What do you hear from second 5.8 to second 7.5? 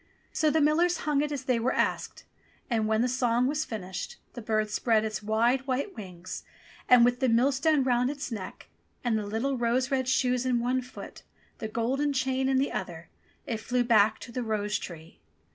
wings and, with the